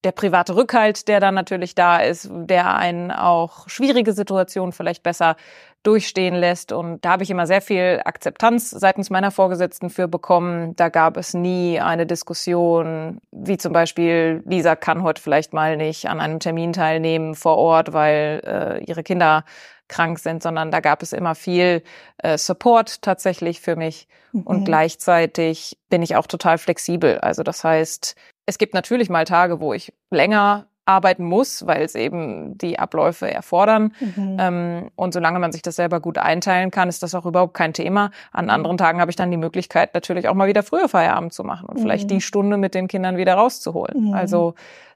der 0.04 0.12
private 0.12 0.56
Rückhalt, 0.56 1.08
der 1.08 1.20
dann 1.20 1.34
natürlich 1.34 1.74
da 1.74 1.98
ist, 1.98 2.28
der 2.30 2.74
einen 2.74 3.10
auch 3.10 3.68
schwierige 3.68 4.12
Situationen 4.12 4.72
vielleicht 4.72 5.02
besser 5.02 5.36
durchstehen 5.82 6.34
lässt. 6.34 6.72
Und 6.72 7.04
da 7.04 7.12
habe 7.12 7.22
ich 7.22 7.30
immer 7.30 7.46
sehr 7.46 7.62
viel 7.62 8.00
Akzeptanz 8.04 8.70
seitens 8.70 9.10
meiner 9.10 9.30
Vorgesetzten 9.30 9.88
für 9.88 10.08
bekommen. 10.08 10.76
Da 10.76 10.88
gab 10.88 11.16
es 11.16 11.32
nie 11.34 11.80
eine 11.80 12.06
Diskussion, 12.06 13.20
wie 13.30 13.56
zum 13.56 13.72
Beispiel, 13.72 14.42
Lisa 14.46 14.76
kann 14.76 15.02
heute 15.02 15.22
vielleicht 15.22 15.52
mal 15.52 15.76
nicht 15.76 16.08
an 16.08 16.20
einem 16.20 16.40
Termin 16.40 16.72
teilnehmen 16.72 17.34
vor 17.34 17.56
Ort, 17.56 17.92
weil 17.92 18.42
äh, 18.44 18.84
ihre 18.84 19.02
Kinder 19.02 19.44
krank 19.88 20.18
sind, 20.18 20.42
sondern 20.42 20.70
da 20.70 20.80
gab 20.80 21.02
es 21.02 21.12
immer 21.12 21.34
viel 21.34 21.82
äh, 22.18 22.38
Support 22.38 23.02
tatsächlich 23.02 23.60
für 23.60 23.76
mich. 23.76 24.06
Mhm. 24.32 24.42
Und 24.42 24.64
gleichzeitig 24.64 25.78
bin 25.88 26.02
ich 26.02 26.16
auch 26.16 26.26
total 26.26 26.58
flexibel. 26.58 27.18
Also 27.18 27.42
das 27.42 27.64
heißt, 27.64 28.14
es 28.46 28.58
gibt 28.58 28.74
natürlich 28.74 29.10
mal 29.10 29.24
Tage, 29.24 29.60
wo 29.60 29.72
ich 29.72 29.92
länger 30.10 30.66
arbeiten 30.86 31.24
muss, 31.24 31.66
weil 31.66 31.82
es 31.82 31.94
eben 31.94 32.58
die 32.58 32.78
Abläufe 32.78 33.30
erfordern. 33.30 33.94
Mhm. 34.00 34.36
Ähm, 34.40 34.90
und 34.96 35.14
solange 35.14 35.38
man 35.38 35.52
sich 35.52 35.62
das 35.62 35.76
selber 35.76 36.00
gut 36.00 36.18
einteilen 36.18 36.70
kann, 36.70 36.88
ist 36.88 37.02
das 37.02 37.14
auch 37.14 37.26
überhaupt 37.26 37.54
kein 37.54 37.72
Thema. 37.72 38.10
An 38.32 38.46
mhm. 38.46 38.50
anderen 38.50 38.78
Tagen 38.78 39.00
habe 39.00 39.10
ich 39.10 39.16
dann 39.16 39.30
die 39.30 39.36
Möglichkeit, 39.36 39.94
natürlich 39.94 40.28
auch 40.28 40.34
mal 40.34 40.48
wieder 40.48 40.62
früher 40.62 40.88
Feierabend 40.88 41.32
zu 41.32 41.44
machen 41.44 41.68
und 41.68 41.78
mhm. 41.78 41.82
vielleicht 41.82 42.10
die 42.10 42.20
Stunde 42.20 42.56
mit 42.56 42.74
den 42.74 42.88
Kindern 42.88 43.16
wieder 43.16 43.34
rauszuholen. 43.34 44.08
Mhm. 44.08 44.14
Also 44.14 44.54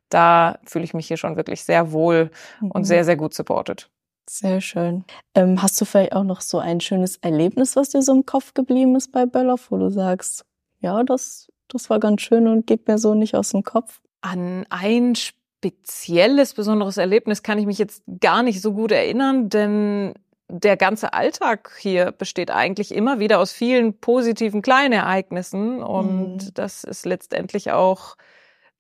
da 0.08 0.58
fühle 0.64 0.84
ich 0.84 0.94
mich 0.94 1.06
hier 1.06 1.16
schon 1.16 1.36
wirklich 1.36 1.64
sehr 1.64 1.92
wohl 1.92 2.30
und 2.60 2.82
mhm. 2.82 2.84
sehr, 2.84 3.04
sehr 3.04 3.16
gut 3.16 3.34
supported. 3.34 3.88
Sehr 4.28 4.60
schön. 4.60 5.04
Ähm, 5.34 5.62
hast 5.62 5.80
du 5.80 5.84
vielleicht 5.84 6.14
auch 6.14 6.24
noch 6.24 6.40
so 6.40 6.58
ein 6.58 6.80
schönes 6.80 7.16
Erlebnis, 7.18 7.76
was 7.76 7.90
dir 7.90 8.02
so 8.02 8.12
im 8.12 8.24
Kopf 8.24 8.54
geblieben 8.54 8.96
ist 8.96 9.12
bei 9.12 9.26
Böllhoff, 9.26 9.70
wo 9.70 9.76
du 9.76 9.90
sagst, 9.90 10.46
ja, 10.80 11.02
das, 11.02 11.48
das 11.74 11.90
war 11.90 12.00
ganz 12.00 12.22
schön 12.22 12.48
und 12.48 12.66
geht 12.66 12.88
mir 12.88 12.98
so 12.98 13.14
nicht 13.14 13.34
aus 13.34 13.50
dem 13.50 13.62
Kopf? 13.62 14.00
An 14.22 14.64
ein 14.70 15.14
spezielles, 15.14 16.54
besonderes 16.54 16.96
Erlebnis 16.96 17.42
kann 17.42 17.58
ich 17.58 17.66
mich 17.66 17.78
jetzt 17.78 18.02
gar 18.20 18.42
nicht 18.42 18.62
so 18.62 18.72
gut 18.72 18.92
erinnern, 18.92 19.48
denn 19.50 20.14
der 20.48 20.76
ganze 20.76 21.12
Alltag 21.12 21.72
hier 21.78 22.12
besteht 22.12 22.50
eigentlich 22.50 22.94
immer 22.94 23.18
wieder 23.18 23.40
aus 23.40 23.52
vielen 23.52 23.98
positiven 23.98 24.62
kleinen 24.62 24.92
Ereignissen 24.92 25.82
und 25.82 26.36
mhm. 26.36 26.54
das 26.54 26.84
ist 26.84 27.06
letztendlich 27.06 27.72
auch 27.72 28.16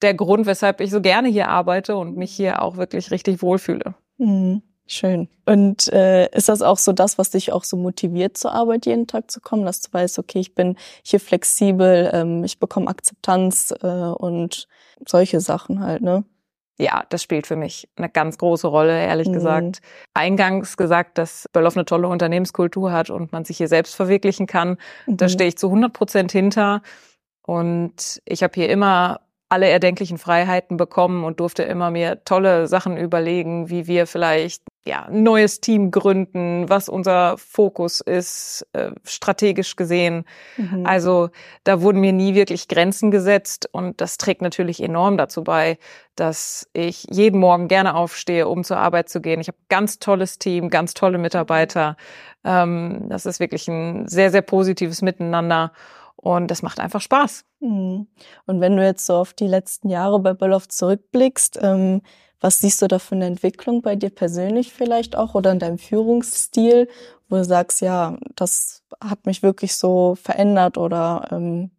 der 0.02 0.14
Grund, 0.14 0.46
weshalb 0.46 0.80
ich 0.80 0.90
so 0.90 1.00
gerne 1.00 1.28
hier 1.28 1.48
arbeite 1.48 1.96
und 1.96 2.16
mich 2.16 2.32
hier 2.32 2.62
auch 2.62 2.76
wirklich 2.76 3.10
richtig 3.10 3.42
wohlfühle. 3.42 3.94
Mhm. 4.18 4.62
Schön. 4.86 5.28
Und 5.46 5.90
äh, 5.92 6.28
ist 6.36 6.50
das 6.50 6.60
auch 6.60 6.76
so 6.76 6.92
das, 6.92 7.16
was 7.16 7.30
dich 7.30 7.52
auch 7.52 7.64
so 7.64 7.76
motiviert, 7.76 8.36
zur 8.36 8.52
Arbeit 8.52 8.84
jeden 8.84 9.06
Tag 9.06 9.30
zu 9.30 9.40
kommen, 9.40 9.64
dass 9.64 9.80
du 9.80 9.92
weißt, 9.92 10.18
okay, 10.18 10.40
ich 10.40 10.54
bin 10.54 10.76
hier 11.02 11.20
flexibel, 11.20 12.10
ähm, 12.12 12.44
ich 12.44 12.58
bekomme 12.58 12.88
Akzeptanz 12.88 13.72
äh, 13.82 13.86
und 13.86 14.68
solche 15.06 15.40
Sachen 15.40 15.80
halt, 15.80 16.02
ne? 16.02 16.24
Ja, 16.76 17.04
das 17.08 17.22
spielt 17.22 17.46
für 17.46 17.54
mich 17.54 17.88
eine 17.96 18.08
ganz 18.08 18.36
große 18.36 18.66
Rolle, 18.66 19.00
ehrlich 19.00 19.28
mhm. 19.28 19.34
gesagt. 19.34 19.80
Eingangs 20.12 20.76
gesagt, 20.76 21.18
dass 21.18 21.48
Böllhoff 21.52 21.76
eine 21.76 21.84
tolle 21.84 22.08
Unternehmenskultur 22.08 22.92
hat 22.92 23.10
und 23.10 23.32
man 23.32 23.44
sich 23.44 23.58
hier 23.58 23.68
selbst 23.68 23.94
verwirklichen 23.94 24.46
kann. 24.46 24.76
Mhm. 25.06 25.16
Da 25.16 25.28
stehe 25.28 25.48
ich 25.48 25.56
zu 25.56 25.68
100 25.68 25.92
Prozent 25.92 26.32
hinter. 26.32 26.82
Und 27.46 28.20
ich 28.24 28.42
habe 28.42 28.54
hier 28.54 28.68
immer 28.70 29.20
alle 29.54 29.68
erdenklichen 29.68 30.18
Freiheiten 30.18 30.76
bekommen 30.76 31.22
und 31.22 31.38
durfte 31.38 31.62
immer 31.62 31.92
mir 31.92 32.24
tolle 32.24 32.66
Sachen 32.66 32.96
überlegen, 32.96 33.70
wie 33.70 33.86
wir 33.86 34.08
vielleicht 34.08 34.64
ja, 34.84 35.04
ein 35.04 35.22
neues 35.22 35.60
Team 35.60 35.92
gründen, 35.92 36.68
was 36.68 36.88
unser 36.88 37.38
Fokus 37.38 38.00
ist, 38.00 38.66
äh, 38.72 38.90
strategisch 39.04 39.76
gesehen. 39.76 40.24
Mhm. 40.56 40.84
Also 40.84 41.30
da 41.62 41.82
wurden 41.82 42.00
mir 42.00 42.12
nie 42.12 42.34
wirklich 42.34 42.66
Grenzen 42.66 43.12
gesetzt 43.12 43.68
und 43.70 44.00
das 44.00 44.18
trägt 44.18 44.42
natürlich 44.42 44.82
enorm 44.82 45.16
dazu 45.16 45.44
bei, 45.44 45.78
dass 46.16 46.68
ich 46.72 47.06
jeden 47.08 47.38
Morgen 47.38 47.68
gerne 47.68 47.94
aufstehe, 47.94 48.48
um 48.48 48.64
zur 48.64 48.78
Arbeit 48.78 49.08
zu 49.08 49.20
gehen. 49.20 49.40
Ich 49.40 49.46
habe 49.46 49.58
ganz 49.68 50.00
tolles 50.00 50.40
Team, 50.40 50.68
ganz 50.68 50.94
tolle 50.94 51.18
Mitarbeiter. 51.18 51.96
Ähm, 52.44 53.06
das 53.08 53.24
ist 53.24 53.38
wirklich 53.38 53.68
ein 53.68 54.08
sehr, 54.08 54.32
sehr 54.32 54.42
positives 54.42 55.00
Miteinander. 55.00 55.70
Und 56.16 56.50
das 56.50 56.62
macht 56.62 56.80
einfach 56.80 57.00
Spaß. 57.00 57.44
Mhm. 57.60 58.06
Und 58.46 58.60
wenn 58.60 58.76
du 58.76 58.84
jetzt 58.84 59.06
so 59.06 59.16
auf 59.16 59.34
die 59.34 59.46
letzten 59.46 59.88
Jahre 59.88 60.20
bei 60.20 60.32
Böllhoff 60.32 60.68
zurückblickst, 60.68 61.58
ähm, 61.62 62.02
was 62.40 62.58
siehst 62.58 62.82
du 62.82 62.88
da 62.88 62.98
für 62.98 63.14
eine 63.14 63.26
Entwicklung 63.26 63.80
bei 63.82 63.96
dir 63.96 64.10
persönlich 64.10 64.72
vielleicht 64.72 65.16
auch 65.16 65.34
oder 65.34 65.50
in 65.52 65.58
deinem 65.58 65.78
Führungsstil, 65.78 66.88
wo 67.28 67.36
du 67.36 67.44
sagst, 67.44 67.80
ja, 67.80 68.18
das 68.36 68.82
hat 69.02 69.26
mich 69.26 69.42
wirklich 69.42 69.76
so 69.76 70.14
verändert 70.14 70.76
oder 70.76 71.28
ähm, 71.30 71.70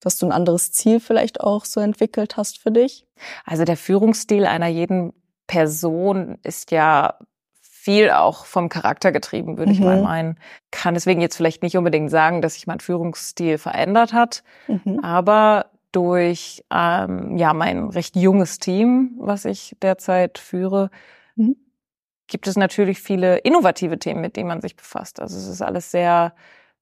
dass 0.00 0.18
du 0.18 0.26
ein 0.26 0.32
anderes 0.32 0.72
Ziel 0.72 1.00
vielleicht 1.00 1.40
auch 1.40 1.64
so 1.64 1.80
entwickelt 1.80 2.36
hast 2.36 2.58
für 2.58 2.70
dich? 2.70 3.06
Also 3.44 3.64
der 3.64 3.76
Führungsstil 3.76 4.44
einer 4.44 4.66
jeden 4.66 5.14
Person 5.46 6.38
ist 6.42 6.70
ja 6.70 7.18
viel 7.82 8.10
auch 8.12 8.44
vom 8.44 8.68
Charakter 8.68 9.10
getrieben, 9.10 9.58
würde 9.58 9.72
mhm. 9.72 9.78
ich 9.78 9.84
mal 9.84 9.96
mhm. 9.96 10.02
meinen. 10.04 10.38
Kann 10.70 10.94
deswegen 10.94 11.20
jetzt 11.20 11.36
vielleicht 11.36 11.64
nicht 11.64 11.76
unbedingt 11.76 12.12
sagen, 12.12 12.40
dass 12.40 12.54
sich 12.54 12.68
mein 12.68 12.78
Führungsstil 12.78 13.58
verändert 13.58 14.12
hat, 14.12 14.44
mhm. 14.68 15.00
aber 15.02 15.66
durch 15.90 16.62
ähm, 16.72 17.36
ja 17.36 17.52
mein 17.54 17.88
recht 17.88 18.14
junges 18.14 18.60
Team, 18.60 19.16
was 19.18 19.44
ich 19.46 19.76
derzeit 19.82 20.38
führe, 20.38 20.90
mhm. 21.34 21.56
gibt 22.28 22.46
es 22.46 22.54
natürlich 22.54 23.00
viele 23.00 23.38
innovative 23.38 23.98
Themen, 23.98 24.20
mit 24.20 24.36
denen 24.36 24.46
man 24.46 24.60
sich 24.60 24.76
befasst. 24.76 25.20
Also 25.20 25.36
es 25.36 25.48
ist 25.48 25.60
alles 25.60 25.90
sehr 25.90 26.34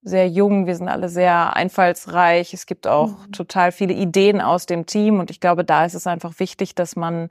sehr 0.03 0.29
jung, 0.29 0.67
wir 0.67 0.77
sind 0.77 0.89
alle 0.89 1.09
sehr 1.09 1.57
einfallsreich. 1.57 2.53
Es 2.53 2.67
gibt 2.67 2.87
auch 2.87 3.27
mhm. 3.27 3.33
total 3.33 3.73
viele 3.73 3.95
Ideen 3.95 4.43
aus 4.43 4.67
dem 4.67 4.85
Team 4.85 5.19
und 5.19 5.31
ich 5.31 5.41
glaube, 5.41 5.65
da 5.65 5.87
ist 5.87 5.95
es 5.95 6.07
einfach 6.07 6.39
wichtig, 6.41 6.75
dass 6.75 6.95
man 6.95 7.29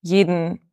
jeden 0.00 0.63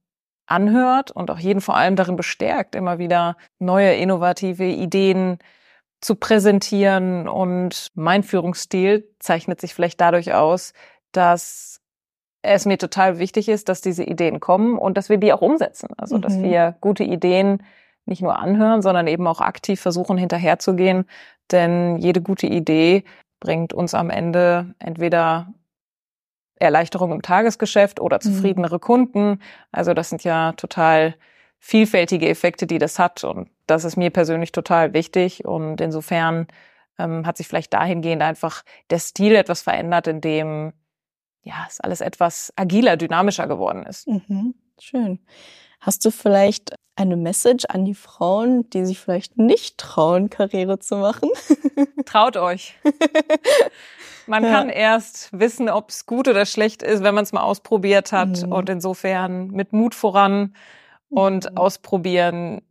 anhört 0.51 1.12
und 1.12 1.31
auch 1.31 1.39
jeden 1.39 1.62
vor 1.62 1.75
allem 1.75 1.96
darin 1.96 2.15
bestärkt, 2.15 2.75
immer 2.75 3.00
wieder 3.00 3.38
neue 3.60 3.93
innovative 3.96 4.65
Ideen 4.65 5.39
zu 6.01 6.15
präsentieren. 6.15 7.27
Und 7.27 7.88
mein 7.96 8.24
Führungsstil 8.24 9.08
zeichnet 9.20 9.62
sich 9.62 9.74
vielleicht 9.74 10.01
dadurch 10.01 10.34
aus, 10.34 10.74
dass 11.12 11.81
es 12.43 12.65
mir 12.65 12.77
total 12.77 13.20
wichtig 13.20 13.50
ist, 13.50 13.70
dass 13.70 13.81
diese 13.81 14.03
Ideen 14.03 14.39
kommen 14.39 14.77
und 14.77 14.98
dass 14.98 15.10
wir 15.10 15.17
die 15.17 15.31
auch 15.34 15.41
umsetzen. 15.41 15.89
Also, 15.98 16.17
mhm. 16.17 16.22
dass 16.22 16.41
wir 16.41 16.75
gute 16.81 17.03
Ideen 17.03 17.63
nicht 18.05 18.22
nur 18.22 18.39
anhören, 18.39 18.81
sondern 18.81 19.08
eben 19.08 19.27
auch 19.27 19.41
aktiv 19.41 19.79
versuchen, 19.79 20.17
hinterherzugehen. 20.17 21.05
Denn 21.51 21.98
jede 21.98 22.22
gute 22.22 22.48
Idee 22.48 23.03
bringt 23.39 23.74
uns 23.74 23.93
am 23.93 24.10
Ende 24.10 24.74
entweder 24.79 25.53
Erleichterung 26.62 27.12
im 27.12 27.22
Tagesgeschäft 27.22 28.00
oder 28.00 28.18
mhm. 28.18 28.22
zufriedenere. 28.22 28.80
Kunden. 28.80 29.39
Also 29.72 29.94
das 29.94 30.10
sind 30.10 30.24
ja 30.24 30.53
total 30.53 31.15
vielfältige 31.60 32.27
Effekte, 32.27 32.65
die 32.68 32.80
das 32.80 33.00
hat. 33.00 33.24
Und 33.24 33.50
das 33.68 33.84
ist 33.84 33.98
mir 33.98 34.10
persönlich 34.10 34.51
total 34.51 34.94
wichtig. 34.94 35.46
Und 35.46 35.82
insofern 35.82 36.48
ähm, 36.98 37.25
hat 37.25 37.38
sich 37.38 37.48
vielleicht 37.48 37.74
dahingehend 37.74 38.22
einfach 38.22 38.63
der 38.89 39.00
Stil 39.00 39.36
etwas 39.36 39.62
verändert, 39.62 40.08
in 40.08 40.22
dem 40.22 40.74
ja 41.44 41.65
es 41.68 41.80
alles 41.80 42.01
etwas 42.01 42.53
agiler, 42.56 42.98
dynamischer 42.98 43.48
geworden 43.48 43.84
ist. 43.84 44.08
Mhm. 44.08 44.56
Schön. 44.80 45.20
Hast 45.80 46.06
du 46.06 46.12
vielleicht 46.12 46.75
eine 46.96 47.18
Message 47.18 47.65
an 47.65 47.86
die 47.86 47.96
Frauen, 47.96 48.70
die 48.70 48.86
sich 48.86 49.00
vielleicht 49.00 49.38
nicht 49.38 49.77
trauen, 49.77 50.30
Karriere 50.30 50.80
zu 50.80 50.98
machen? 50.98 51.30
Traut 52.06 52.38
euch. 52.38 52.75
Man 54.32 54.46
ja. 54.46 54.52
kann 54.52 54.70
erst 54.70 55.28
wissen, 55.38 55.68
ob 55.68 55.90
es 55.90 56.06
gut 56.06 56.30
oder 56.30 56.46
schlecht 56.46 56.84
ist, 56.84 57.04
wenn 57.04 57.14
man 57.14 57.26
es 57.26 57.34
mal 57.34 57.42
ausprobiert 57.42 58.14
hat. 58.14 58.44
Mhm. 58.44 58.54
Und 58.54 58.70
insofern 58.70 59.48
mit 59.48 59.74
Mut 59.74 59.94
voran 59.94 60.56
und 61.10 61.52
mhm. 61.52 61.58
ausprobieren. 61.58 62.62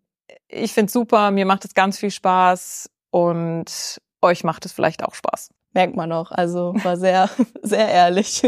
Ich 0.48 0.72
finde 0.72 0.90
super, 0.90 1.30
mir 1.30 1.44
macht 1.44 1.66
es 1.66 1.74
ganz 1.74 1.98
viel 1.98 2.10
Spaß 2.10 2.88
und 3.10 4.00
euch 4.22 4.42
macht 4.42 4.64
es 4.64 4.72
vielleicht 4.72 5.04
auch 5.04 5.14
Spaß. 5.14 5.50
Merkt 5.74 5.96
man 5.96 6.12
auch. 6.12 6.30
Also 6.30 6.72
war 6.82 6.96
sehr, 6.96 7.28
sehr 7.62 7.90
ehrlich. 7.90 8.40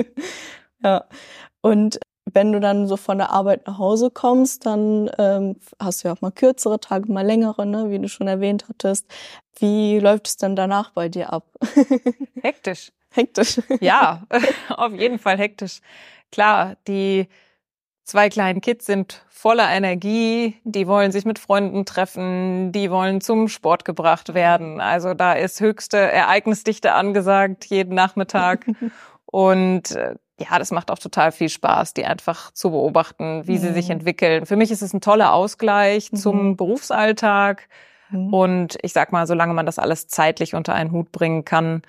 ja. 0.82 1.04
Und 1.60 2.00
wenn 2.32 2.50
du 2.50 2.60
dann 2.60 2.86
so 2.86 2.96
von 2.96 3.18
der 3.18 3.28
Arbeit 3.28 3.66
nach 3.66 3.76
Hause 3.76 4.10
kommst, 4.10 4.64
dann 4.64 5.10
ähm, 5.18 5.56
hast 5.78 6.02
du 6.02 6.08
ja 6.08 6.14
auch 6.14 6.22
mal 6.22 6.32
kürzere 6.32 6.80
Tage, 6.80 7.12
mal 7.12 7.26
längere, 7.26 7.66
ne, 7.66 7.90
wie 7.90 7.98
du 7.98 8.08
schon 8.08 8.26
erwähnt 8.26 8.70
hattest. 8.70 9.06
Wie 9.58 9.98
läuft 9.98 10.28
es 10.28 10.36
denn 10.38 10.56
danach 10.56 10.92
bei 10.92 11.10
dir 11.10 11.30
ab? 11.30 11.44
Hektisch. 12.40 12.90
Hektisch. 13.12 13.60
Ja, 13.80 14.22
auf 14.68 14.92
jeden 14.92 15.18
Fall 15.18 15.38
hektisch. 15.38 15.80
Klar, 16.30 16.76
die 16.88 17.28
zwei 18.04 18.28
kleinen 18.28 18.60
Kids 18.60 18.86
sind 18.86 19.24
voller 19.28 19.68
Energie, 19.70 20.56
die 20.64 20.86
wollen 20.86 21.12
sich 21.12 21.24
mit 21.24 21.38
Freunden 21.38 21.84
treffen, 21.84 22.72
die 22.72 22.90
wollen 22.90 23.20
zum 23.20 23.48
Sport 23.48 23.84
gebracht 23.84 24.34
werden. 24.34 24.80
Also 24.80 25.14
da 25.14 25.32
ist 25.32 25.60
höchste 25.60 25.98
Ereignisdichte 25.98 26.92
angesagt 26.92 27.64
jeden 27.66 27.94
Nachmittag. 27.94 28.66
Und 29.26 29.92
äh, 29.92 30.14
ja, 30.38 30.58
das 30.58 30.70
macht 30.70 30.90
auch 30.90 30.98
total 30.98 31.32
viel 31.32 31.48
Spaß, 31.48 31.94
die 31.94 32.04
einfach 32.04 32.52
zu 32.52 32.70
beobachten, 32.70 33.46
wie 33.46 33.52
mhm. 33.52 33.58
sie 33.58 33.72
sich 33.72 33.86
mhm. 33.86 33.92
entwickeln. 33.92 34.46
Für 34.46 34.56
mich 34.56 34.70
ist 34.70 34.82
es 34.82 34.92
ein 34.92 35.00
toller 35.00 35.32
Ausgleich 35.32 36.12
mhm. 36.12 36.16
zum 36.16 36.56
Berufsalltag. 36.56 37.68
Mhm. 38.10 38.32
Und 38.32 38.78
ich 38.82 38.92
sag 38.92 39.12
mal, 39.12 39.26
solange 39.26 39.54
man 39.54 39.66
das 39.66 39.78
alles 39.78 40.06
zeitlich 40.06 40.54
unter 40.54 40.74
einen 40.74 40.92
Hut 40.92 41.12
bringen 41.12 41.44
kann, 41.44 41.82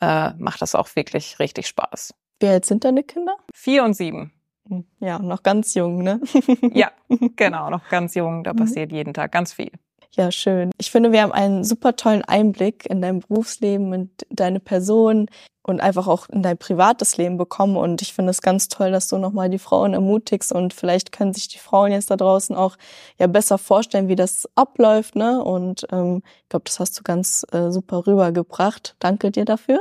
äh, 0.00 0.30
macht 0.38 0.62
das 0.62 0.74
auch 0.74 0.94
wirklich 0.96 1.38
richtig 1.38 1.66
Spaß. 1.66 2.14
Wie 2.40 2.48
alt 2.48 2.64
sind 2.64 2.84
deine 2.84 3.02
Kinder? 3.02 3.36
Vier 3.54 3.84
und 3.84 3.94
sieben. 3.94 4.32
Hm, 4.68 4.84
ja, 5.00 5.18
noch 5.18 5.42
ganz 5.42 5.74
jung, 5.74 6.02
ne? 6.02 6.20
ja, 6.72 6.90
genau, 7.36 7.70
noch 7.70 7.88
ganz 7.88 8.14
jung. 8.14 8.44
Da 8.44 8.52
mhm. 8.52 8.56
passiert 8.58 8.92
jeden 8.92 9.14
Tag 9.14 9.32
ganz 9.32 9.52
viel. 9.52 9.70
Ja, 10.12 10.32
schön. 10.32 10.70
Ich 10.78 10.90
finde, 10.90 11.12
wir 11.12 11.22
haben 11.22 11.32
einen 11.32 11.62
super 11.62 11.94
tollen 11.94 12.24
Einblick 12.24 12.86
in 12.86 13.02
dein 13.02 13.20
Berufsleben 13.20 13.92
und 13.92 14.10
deine 14.30 14.60
Person 14.60 15.28
und 15.66 15.80
einfach 15.80 16.06
auch 16.06 16.28
in 16.28 16.42
dein 16.42 16.56
privates 16.56 17.16
Leben 17.16 17.36
bekommen. 17.36 17.76
Und 17.76 18.00
ich 18.00 18.14
finde 18.14 18.30
es 18.30 18.40
ganz 18.40 18.68
toll, 18.68 18.92
dass 18.92 19.08
du 19.08 19.18
nochmal 19.18 19.50
die 19.50 19.58
Frauen 19.58 19.94
ermutigst 19.94 20.52
und 20.52 20.72
vielleicht 20.72 21.10
können 21.10 21.34
sich 21.34 21.48
die 21.48 21.58
Frauen 21.58 21.90
jetzt 21.90 22.10
da 22.10 22.16
draußen 22.16 22.54
auch 22.54 22.76
ja 23.18 23.26
besser 23.26 23.58
vorstellen, 23.58 24.06
wie 24.06 24.14
das 24.14 24.48
abläuft. 24.54 25.16
Ne? 25.16 25.42
Und 25.42 25.84
ähm, 25.90 26.22
ich 26.44 26.48
glaube, 26.50 26.64
das 26.66 26.78
hast 26.78 26.96
du 26.98 27.02
ganz 27.02 27.44
äh, 27.50 27.70
super 27.70 28.06
rübergebracht. 28.06 28.94
Danke 29.00 29.32
dir 29.32 29.44
dafür. 29.44 29.80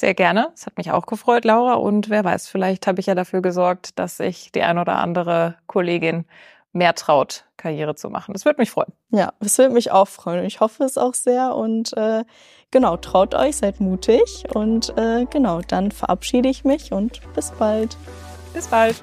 Sehr 0.00 0.14
gerne. 0.14 0.48
Es 0.54 0.64
hat 0.64 0.78
mich 0.78 0.90
auch 0.90 1.04
gefreut, 1.04 1.44
Laura. 1.44 1.74
Und 1.74 2.08
wer 2.08 2.24
weiß, 2.24 2.48
vielleicht 2.48 2.86
habe 2.86 3.00
ich 3.00 3.06
ja 3.06 3.14
dafür 3.14 3.42
gesorgt, 3.42 3.98
dass 3.98 4.18
ich 4.18 4.50
die 4.52 4.62
ein 4.62 4.78
oder 4.78 4.96
andere 4.96 5.56
Kollegin 5.66 6.24
mehr 6.72 6.94
traut, 6.94 7.44
Karriere 7.66 7.96
zu 7.96 8.10
machen. 8.10 8.32
Das 8.32 8.44
würde 8.44 8.60
mich 8.60 8.70
freuen. 8.70 8.92
Ja, 9.10 9.32
das 9.40 9.58
würde 9.58 9.74
mich 9.74 9.90
auch 9.90 10.06
freuen. 10.06 10.44
Ich 10.44 10.60
hoffe 10.60 10.84
es 10.84 10.96
auch 10.96 11.14
sehr. 11.14 11.56
Und 11.56 11.96
äh, 11.96 12.22
genau, 12.70 12.96
traut 12.96 13.34
euch, 13.34 13.56
seid 13.56 13.80
mutig. 13.80 14.44
Und 14.54 14.96
äh, 14.96 15.26
genau, 15.28 15.60
dann 15.66 15.90
verabschiede 15.90 16.48
ich 16.48 16.64
mich 16.64 16.92
und 16.92 17.20
bis 17.34 17.50
bald. 17.50 17.96
Bis 18.54 18.68
bald. 18.68 19.02